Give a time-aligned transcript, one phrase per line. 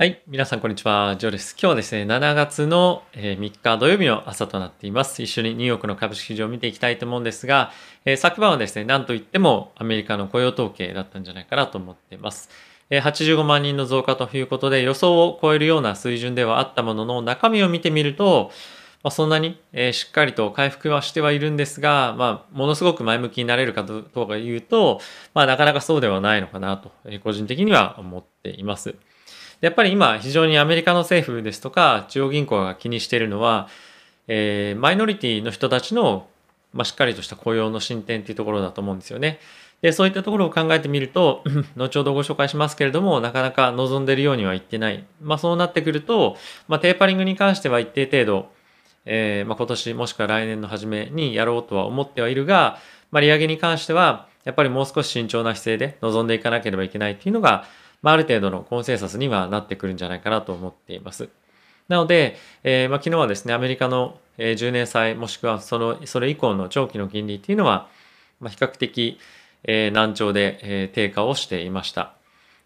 [0.00, 0.22] はい。
[0.28, 1.16] 皆さん、こんにちは。
[1.18, 1.56] ジョーです。
[1.60, 5.20] 今日はですね、7月の3日土曜日の朝となっています。
[5.24, 7.72] 一緒にニューヨークの株式市場を見ていきたいと思うんですが、
[8.04, 12.48] えー、昨晩はですね、なんといってもアメリカの雇用統計だったんじゃないかなと思っています。
[12.90, 18.52] えー、85万人の増加ということで予想を超えるような水準ではあったものの、中身を見てみると、
[19.02, 25.00] まあ、そんなに、えー、しっかりと回復はしてはいるんですが、まあ、ものすごく前向きになれるかどうか言うと、
[25.34, 28.94] まあ、なかなかそうではないのかなと、え個人的には思っています。
[29.60, 33.68] やっぱり今非常にアメリカの政府ですとか中央銀行が気にしているのは、
[34.28, 36.28] えー、マイノリティの人たちの、
[36.72, 39.40] まあ、しっかりとした雇用の進展っていうところだと思うんですよね。
[39.82, 41.44] で、そういったところを考えてみると、
[41.76, 45.04] 後ほどご紹介しますけれども、なかなか望んでいるようにはいってない。
[45.22, 48.50] まあそうなってくると、まあテーパリングに関しては一定程度、
[49.04, 52.78] えー、まあ今年もしくは来年の初めにやろうとは思ってはいるが、
[53.12, 57.64] まあ利上げに関しては、やっぱりもう少し慎重な姿勢で臨んでいかなければいけないっていうのが、
[58.02, 61.28] まあ、ある程度のコンセンサスにはなってくるんじゃないかなと思っています。
[61.88, 67.88] なので、えー、まあ、昨日はですね、アメリカの10年債もしくはそのそれ以降の長期の金利っていうのは、
[68.40, 69.18] まあ、比較的、
[69.64, 72.14] えー、難聴で、えー、低下をしていました。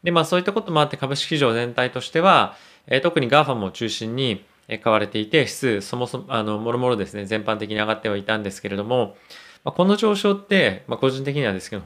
[0.02, 4.44] で、まあそういったこともあって株式市場全体としては、えー、特に GAFAM を中心に
[4.82, 9.16] 買われていて、指数、そもそも、あの、もろもろですね、全般的に上がってはいたんですけれども、
[9.64, 11.82] まあ、この上昇って、まあ個人的にはですけど、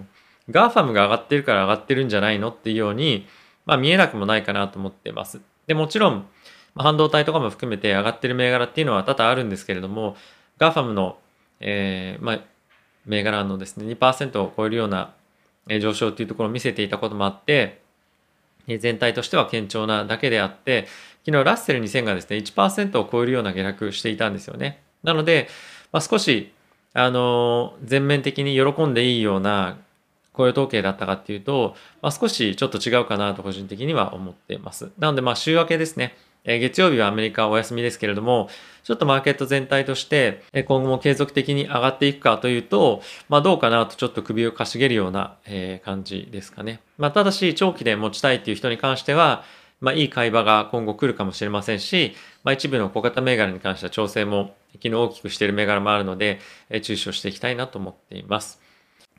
[0.50, 3.26] GAFAMが上がってるから上がってるんじゃないのっていうように、
[3.64, 5.40] まあ見えなくもないかなと思ってます。
[5.66, 6.26] で、もちろん、
[6.76, 10.16] 半導体とかも含めて上がってる銘柄っていうのは多々あるんですけれども、
[10.58, 11.18] GAFAMの、
[11.60, 12.40] えー、まあ、
[13.06, 15.14] 銘柄のですね、2%を超えるような
[15.80, 17.80] 上昇っていうところを見せていたこともあって、
[18.66, 20.86] 全体としては堅調なだけであって、
[21.24, 24.82] 昨日ラッセル2000がですね、1%を超えるような下落していたんですよね。
[25.02, 25.48] なので、
[25.92, 26.52] まあ、少し、
[26.92, 29.78] あの、全面的に喜んでいいような
[30.36, 34.90] 雇用統計だったかっていうと、まあ、少しちょっと違うかなと個人的には思っています。
[34.98, 36.16] なので、まあ、週明けですね。
[36.46, 38.48] え月曜日はアメリカお休みですけれども、
[38.84, 46.80] ちょっとマーケット全体として、え今後も継続的に上がっていくかというと、まあどうかなとちょっと首をかしげるような、え感じですかね。
[46.98, 49.42] まあただし長期で持ちたいっていう人に関しては、
[49.80, 52.14] まあいい買い場が今後来るかもしれませんし、
[52.44, 56.38] まあ一部の小型銘柄に関しては調整も昨日大きくしている銘柄もあるので、
[56.70, 58.65] え注視をしていきたいなと思っています。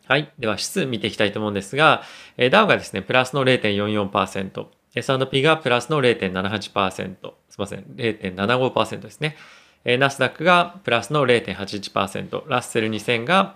[0.07, 0.31] はい。
[0.39, 2.03] では、指数見ていきたいと思うんですが、
[2.51, 9.35] ダウがですね、プラスの0.44%、S&P がプラスの0.78%、すみません、0.75%ですね。
[9.83, 13.55] ナスダックがプラスの0.81%、ラッセル2000が、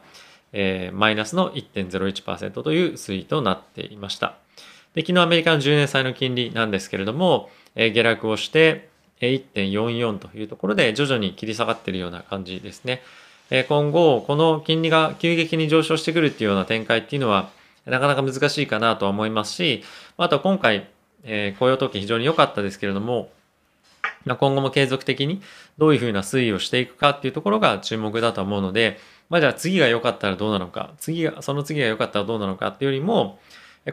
[0.54, 4.36] えー、マイナスの1.01%という推移となっていました。
[4.94, 8.90] で、昨日アメリカの10年債の金利なんですけれども、えー、下落をして
[9.22, 13.02] 1.44というところで徐々に切り下がっているような感じですね。
[13.68, 17.50] 今後、この金利が急激に上昇してくるっていうような展開っていうのは、
[17.86, 19.84] なかなか難しいかなとは思いますし、
[20.16, 20.88] あとは今回、
[21.26, 23.30] え、雇用統計非常に良かったですけれども、
[24.26, 25.42] 今後も継続的に
[25.78, 33.40] どういうふうな推移をしていくかっていうところが注目だと思うので、まあじゃあ次が良かったらどうなのか、次が、その次が良かったらどうなのかっていうよりも、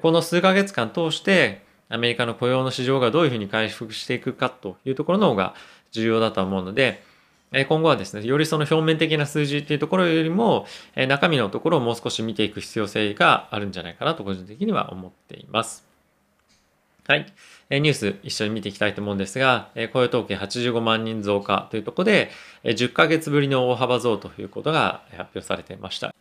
[0.00, 5.54] この数ヶ月間通してアメリカの雇用の市場がどういうふうに回復していくかというところの方が
[5.90, 7.02] 重要だと思うので、
[7.50, 15.86] 今後はですね、よりその表面的な数字っていうところよりも、中身のところをもう少し見ていく必要性があるんじゃないかなと個人的には思っています。
[17.06, 17.26] はい。
[17.70, 22.30] ニュース一緒に見ていきたいと思うんですが、雇用統計85万人増加というところで、
[22.64, 26.14] 10ヶ月ぶりの大幅増ということが発表されていました。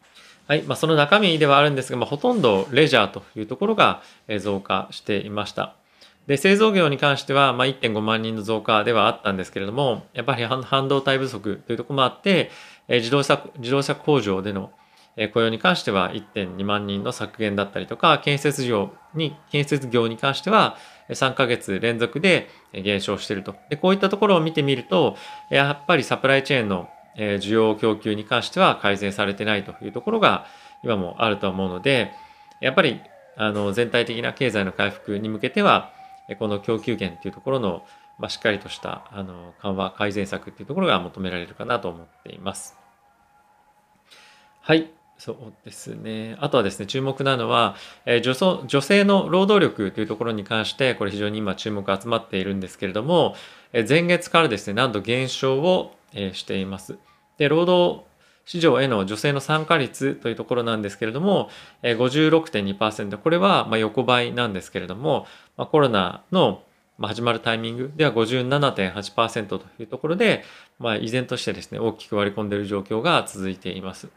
[0.47, 0.61] はい。
[0.61, 4.01] まあ、その中身ではあるんですが、まあ、ほとんどレジャーというところが
[4.39, 5.75] 増加していました。
[6.27, 12.51] で、製造業に関しては、まあ、1.5万人の増加ではあったんですけれども、やっぱり半導体不足というところもあって、
[12.89, 14.71] 自動車、自動車工場での
[15.33, 20.77] 雇用に関しては1.2万人の削減だったりとか、建設業に、建設業に関しては
[21.09, 23.55] 3ヶ月連続で減少していると。
[23.69, 25.15] で、こういったところを見てみると、
[25.49, 30.45] やっぱりサプライチェーンの需要供給に関しては改善されてないというところが
[30.83, 32.11] 今もあると思うので、
[32.59, 32.99] やっぱり
[33.37, 35.95] あの全体的な経済の回復に向けては、
[36.35, 37.85] この供給源っていうところの、
[38.19, 42.75] まあ、しっかりとしたあの緩和改善策っていうところが求められるかなと思っています。
[44.61, 44.91] はい。
[45.17, 45.35] そう
[45.65, 46.37] ですね。
[46.39, 47.75] あとはですね、注目なのは、
[48.05, 48.33] え女
[48.67, 53.35] 女性の労働力というところに関して、これ非常に今注目が集まっているんですけれども、
[53.73, 56.97] え前月からですね、なんと減少を、えしています。
[57.37, 58.03] で、労働
[58.47, 61.49] 市場への女性の参加率というところなんですけれども、
[61.83, 63.17] 56.2%。
[63.17, 65.27] これはま横ばいなんですけれども、
[65.57, 66.63] まコロナの
[66.99, 70.43] 始まるタイミングでは57.8%というところで、
[70.79, 74.07] まあ、依然としてですね、大きく割り込んでいる状況が続いています。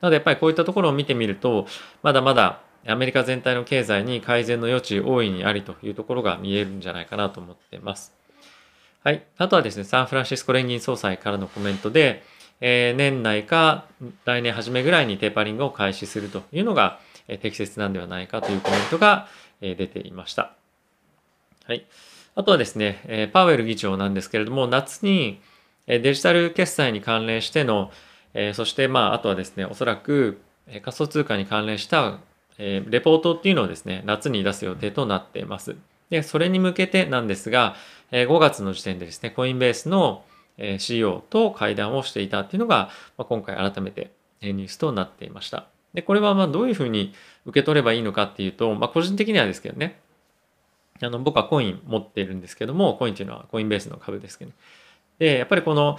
[0.00, 1.66] なのでやっぱりこういったところを見てみると、
[2.02, 8.12] まだまだアメリカ全体の経済に改善の余地大いにありというところが見えるんじゃないかなと思っています。
[9.04, 9.24] はい。
[9.36, 12.24] あとはですね、サンフランシスコ連銀総裁からのコメントで、
[12.60, 13.86] えー、年内か
[14.24, 19.28] 来年初めぐらいにテーパリングを開始するというのが、えー、適切なんではないかというコメントが、
[19.60, 20.54] えー、出ていました。
[21.66, 21.86] はい。
[22.34, 25.40] あとはですね、えー、パウエル議長なんですけれども、夏に
[25.86, 27.90] えデジタル決済に関連しての、
[28.34, 32.18] えー、そしてまあ、あとはですね、おそらくえ仮想通貨に関連した
[32.58, 35.76] えレポートっていうのをですね、夏に出す予定となっています。
[36.10, 37.76] で、それに向けてなんですが、
[38.10, 40.24] え5月の時点でですね、コインベースの
[40.58, 44.10] CEO と会談をしていたっていうのが、ま今回改めて
[44.42, 45.66] ニュースとなっていました。
[45.94, 47.14] で、これはまあどういうふうに
[47.46, 49.98] 受け取ればいいのかっていうと、まあ個人的にはですけどね、
[51.00, 54.56] あの僕はコイン持っているんですけども、コインっていうのはコインベースの株ですけど、ね、
[55.18, 55.98] で、やっぱりこの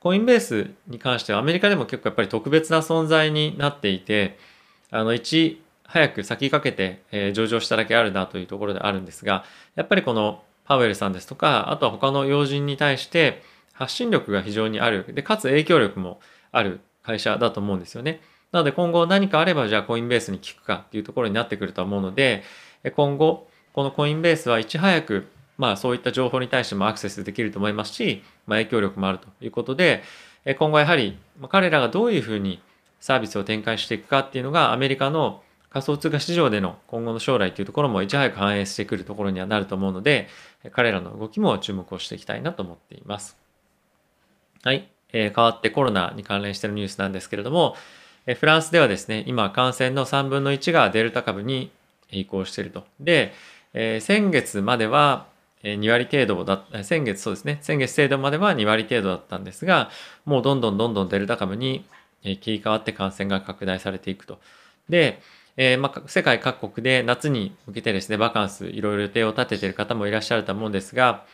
[0.00, 4.38] コインベースに関してはアメリカでも結構やっぱり特別な存在になっていて、
[4.90, 9.44] あの一早く先駆けて、え上場しただけあるなというところであるんですが、
[9.74, 13.42] やっぱりこのパウエルさんですとか、あとは他の要人に対して
[13.80, 15.06] 発信力が非常にある。
[15.08, 16.20] で、かつ影響力も
[16.52, 18.20] ある会社だと思うんですよね。
[18.52, 22.42] なので今後何かあればじゃあコインベースに聞くかっていうところになってくると思うので、
[22.94, 30.02] 今後このコインベースはいち早くまあそういった情報に対してもアクセスできると思いますし、まあ、影響力もあるということで、
[30.58, 31.18] 今後やはり
[31.48, 32.60] 彼らがどういうふうに
[32.98, 40.28] サービスを展開していくかっていうのがアメリカの仮想通貨市場での今後の将来というところもいち早く反映してくるところにはなると思うので、
[40.72, 43.39] 彼らの動きも注目をしていきたいなと思っています。
[44.62, 44.88] はい。
[45.12, 47.76] えー、変わってコロナに関連しているニュースなんですけれども、
[48.26, 51.70] えフランスではですね、今感染の3分の1がデルタ株に
[52.10, 52.84] 移行していると。
[53.00, 53.32] で、
[53.72, 55.26] えー、先月までは
[55.62, 59.90] 2割程度だ先月そうですね、先月程度までは2割程度だったんですが、
[60.24, 61.84] もうどんどんどんどんデルタ株に
[62.22, 64.38] 切り替わって感染が拡大されていくと。
[64.88, 65.20] で、
[65.56, 71.24] えー、まあ、世界各国で夏に向けてですね、バカンス、いろいろ予定を立てている方もいらっしゃると思うんですが、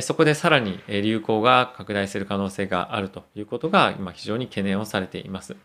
[0.00, 5.56] そこでさらに流行が拡大する可能性があるということが今非常に懸念をされています。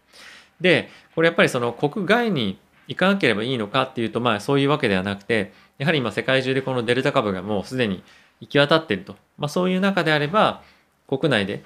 [0.62, 8.04] で、これやっぱりその国外に行かなければいいのかっていうと、まあそういうわけではなくて、やはり今世界中でこのデルタ株がもうすでに
[8.40, 9.16] 行き渡っていると。
[9.38, 10.62] まあそういう中であれば、
[11.08, 11.64] 国内で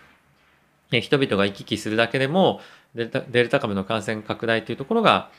[0.92, 2.62] 人々が行き来するだけでも
[2.96, 5.30] デルタルタ株の感染拡大というところが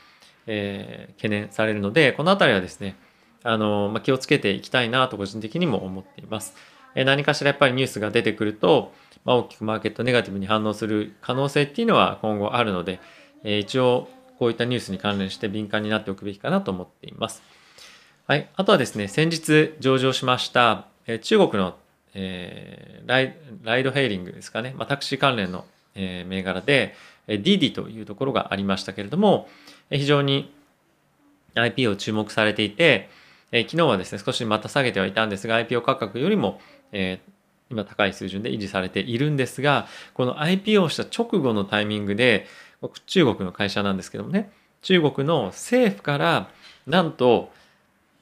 [0.47, 2.95] えー、懸念されるので、このあたりはですね、
[3.43, 6.55] あの、まあ、気をつけていきたいなと個人的にも思っています。
[7.03, 8.93] 何かしらやっぱりニュースが出てくると、
[9.25, 12.99] まあ、大きくマーケットネガティブに反応する可能性っていうのは今後あるので、
[13.43, 14.07] え、一応
[14.39, 17.41] こういったニュースに関連して敏感になっておくべきかなと思っています。
[18.27, 18.49] はい。
[18.55, 21.75] あとはですね、先日上場しました、え、中国の、
[22.13, 25.65] え、ライドヘイリングですかね、まあ、タクシー関連の、
[25.95, 26.95] え、銘柄で、
[27.27, 29.49] ディディというところがありましたけれども、
[29.89, 30.53] え非常に
[31.55, 33.09] IP を注目されていて、
[33.57, 36.59] え昨日はですね、少しまた下げてはいたんですが、IPO 価格よりも、
[36.91, 37.31] えー、
[37.71, 42.47] 今高い水準で維持されているんですが、この IPO をした直後のタイミングで、
[43.05, 46.49] 中国の会社なんですけどもね、中国の政府から
[46.85, 47.49] なんと、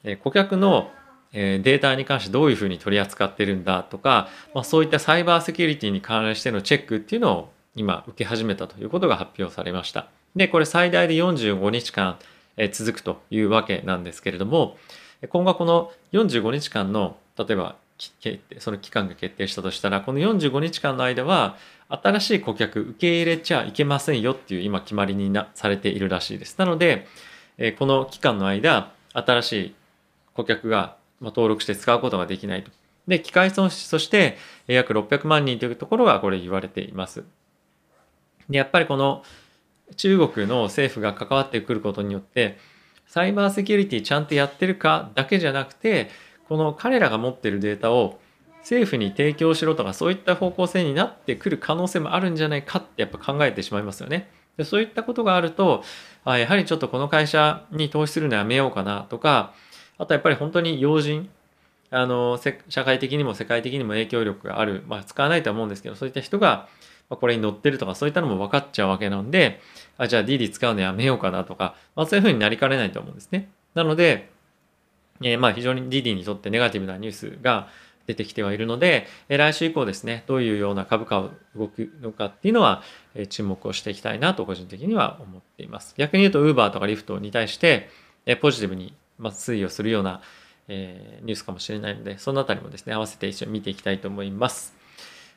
[0.04, 0.92] え顧客の
[1.32, 10.10] データに関してどういうふうに取り扱ってるんだとか、まあ、そういったサイバーセキュリティに関連してのチェックっていうのを今受け始めたということが発表されました。
[10.36, 12.20] で、これ最大で45日間
[12.72, 14.78] 続くというわけなんですけれども、
[15.30, 17.76] 今後この45日間の、例えば
[18.60, 21.58] その期間が決定したとしたら、この45日間の間は、
[21.90, 26.58] 新しい顧客受け入れちゃいけませんよっていう今決まりになされているらしいです。
[26.58, 27.08] なので、
[27.78, 29.76] この期間の間、新しい
[30.34, 32.72] 顧客が登録して使うことができないと。
[33.08, 34.38] で、機械損失として
[34.68, 37.24] 約600万人というところがこれ言われています。
[38.50, 39.24] で、やっぱりこの
[39.96, 42.58] 中国の政府が関わってくることによって
[43.14, 46.10] サイバーセキュリティちゃんとやってるかだけじゃなくて
[46.50, 48.20] この彼らが持ってるデータを
[48.62, 54.32] 政府に提供しろとかそういった方向性になってくる可能性もあるんじゃないかってやっぱ考えてしまいますよね。
[54.58, 55.84] でそういったことがあると
[56.26, 59.54] あやはりちょっとこの会社に投資するのやめようかなとか
[60.00, 61.30] あとやっぱり本当に要人
[61.92, 66.68] あの社会的にも世界的にも影響力がある、まあ、使わないとは思うんですけどそういった人が
[67.18, 69.62] これに載ってるとかそういったのも分かっちゃうわけなんで
[69.98, 73.50] あ、じゃあ DD 使うのやめようかなとか、まあ、そういうふうになりかねないと思うんですね。
[73.74, 74.30] なので、
[75.22, 77.68] えー、まあ非常に DD にとってネガティブなニュースが
[78.08, 82.84] 出てきてはいるので、えー、来週以降ですね、どういうような株価を動くのかっていうのは、
[83.16, 85.94] えー、注目をしていきたいなと個人的には思っています。
[85.98, 87.90] 逆に言うと Uber とか Lyft に対して、
[88.26, 90.22] えー、ポジティブに、ま、推移をするような、
[90.68, 94.74] えー、ニュースかもしれないので、そのあたりもですね、合わせて一緒に見ていきたいと思います。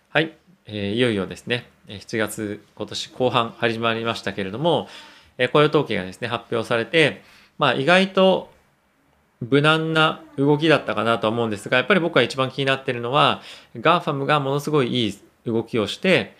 [0.08, 0.36] はい。
[0.68, 4.88] えー、いよいよですね、7月今年後半始まりましたけれども、
[5.38, 7.22] えー、雇用統計がですね、発表されて、
[7.56, 8.50] まあ意外と
[9.40, 13.42] 無難な動きだったかなと思うんですが、やっぱり僕が一番気になっているのは、
[13.76, 16.34] GAFAM がものすごいいい動きをして、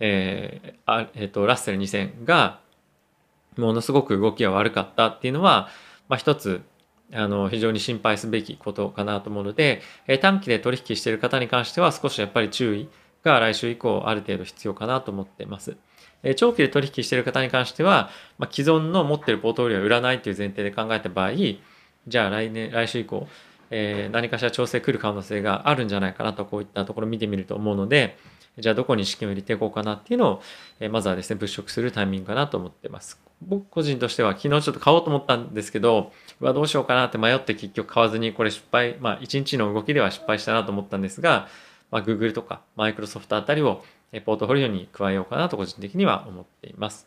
[0.00, 2.60] えーあえー、とラッセル2000が
[3.58, 5.68] ものすごく動きが悪かったっていうのは、
[6.08, 6.62] まあ、一つ
[7.12, 12.88] あの非常に心配すべきことかなと思うので、えー、短期で取引している方に関しては少しやっぱり注意
[13.26, 15.76] が来週以降ある程度必要かなと思ってます。
[16.36, 23.28] 長期で取引している方に関しては、まあ、既存の持ってるポートフォリオを売らないという前提で考えた場合、じゃあ来年、来週以降、
[23.70, 28.16] えー、何かしら調整来る可能性があるんじゃないかなとこういったところを見てみると思うので、
[28.58, 30.42] じゃあどこに資金を入れていこうかなっていうのを、
[30.80, 33.20] えー、まずはですね、物色するタイミングかなと思ってます。
[33.42, 41.48] 僕個人としては昨日ちょっと買おうと思ったんですけど、うわ、どうしようかなって迷って結局買わずにこれ失敗、まあ1日の動きでは失敗したなと思ったんですが、
[41.90, 43.84] まあ、Google とか Microsoft あたりを
[44.24, 47.06] ポートフォリオに加えようかなと個人的には思っています。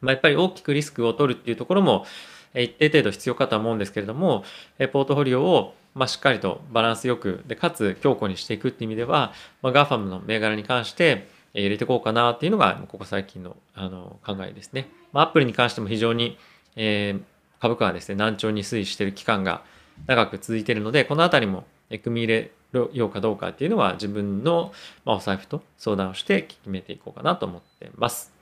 [0.00, 2.06] まあ、やっぱり大きくリスクを取るっていうところも
[2.54, 4.44] 一定程度必要かとは思うんですけれども、
[4.92, 14.88] ポートフォリオをまあ、しっかりとバランスよくでかつ強固にしていくっていう意味では、まあ、GAFAM の銘柄に関して入れていこうかなっていうのがここ最近のあの考えですね。
[15.12, 16.38] まあ、Apple に関しても非常に、
[16.76, 17.22] えー、
[17.60, 19.62] 株価がですね難聴に推移している期間が
[20.06, 21.64] 長く続いているのでこの辺りも
[22.02, 24.72] 組み入れようかどうかっていうのは自分の、
[25.04, 28.32] お財布と相談をして決めていこうかなと思ってます。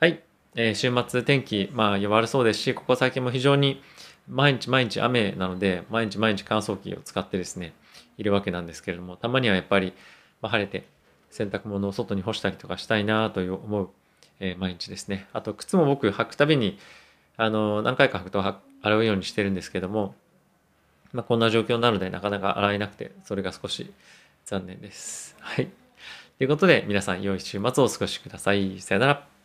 [0.00, 0.22] はい。
[0.54, 3.82] えー、週末天気、まあ、悪そうですし、ここ最近も非常に
[4.28, 7.74] 毎日毎日雨なので、毎日毎日乾燥機を使ってですね、
[8.16, 9.92] いるわけなんですけれども、たまにはやっぱり、
[10.40, 10.86] まあ、晴れて
[11.30, 13.90] 洗濯物を外に干したりとかしたいなという思う、
[14.40, 15.26] えー、毎日ですね。
[15.32, 16.78] あと、靴も僕履くたびに、
[17.36, 18.42] あの、何回か履くと
[18.82, 20.14] 洗うようにしてるんですけども、
[21.12, 23.90] まあ、こんな状況なのでなかなか洗えなくて、それが少し
[24.44, 25.36] 残念です。
[25.40, 25.68] はい。
[26.38, 28.80] ということで、皆さん良い週末をお過ごしください。
[28.80, 29.37] さよなら。